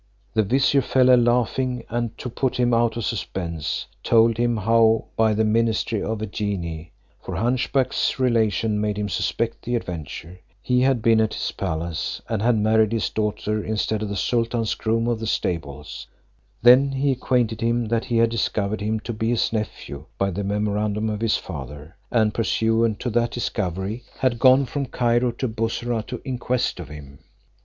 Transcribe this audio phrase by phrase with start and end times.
[0.33, 5.05] The vizier fell a laughing, and to put him out of suspense, told him how,
[5.15, 10.39] by the ministry of a genie (for hunch back's relation made him suspect the adventure),
[10.59, 14.73] he had been at his palace, and had married his daughter instead of the sultan's
[14.73, 16.07] groom of the stables;
[16.63, 20.43] then he acquainted him that he had discovered him to be his nephew by the
[20.43, 26.05] memorandum of his father, and pursuant to that discovery had gone from Cairo to Bussorah
[26.25, 27.19] in quest of him.